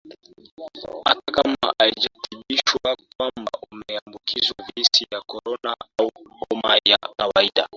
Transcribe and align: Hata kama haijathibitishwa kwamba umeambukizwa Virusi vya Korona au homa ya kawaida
Hata 1.05 1.31
kama 1.31 1.57
haijathibitishwa 1.79 2.97
kwamba 3.17 3.51
umeambukizwa 3.71 4.55
Virusi 4.65 5.05
vya 5.09 5.21
Korona 5.21 5.75
au 5.99 6.11
homa 6.49 6.79
ya 6.85 6.97
kawaida 7.17 7.67